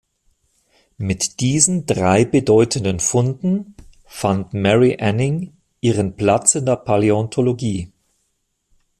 [0.97, 7.91] Mit diesen drei bedeutenden Funden fand Mary Anning ihren Platz in der Paläontologie.